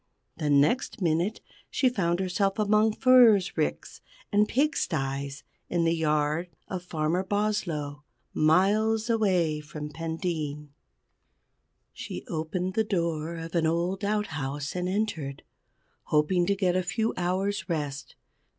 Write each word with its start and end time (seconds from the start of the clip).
The 0.37 0.49
next 0.49 0.99
minute 0.99 1.41
she 1.69 1.87
found 1.87 2.19
herself 2.19 2.57
among 2.57 2.93
furze 2.93 3.55
ricks 3.55 4.01
and 4.31 4.49
pigsties, 4.49 5.43
in 5.69 5.83
the 5.83 5.93
yard 5.93 6.49
of 6.67 6.81
Farmer 6.83 7.23
Boslow, 7.23 8.01
miles 8.33 9.11
away 9.11 9.59
from 9.59 9.91
Pendeen. 9.91 10.69
She 11.93 12.25
opened 12.29 12.73
the 12.73 12.83
door 12.83 13.35
of 13.35 13.53
an 13.53 13.67
old 13.67 14.03
outhouse, 14.03 14.75
and 14.75 14.89
entered, 14.89 15.43
hoping 16.05 16.47
to 16.47 16.55
get 16.55 16.75
a 16.75 16.81
few 16.81 17.13
hours' 17.15 17.69
rest. 17.69 18.15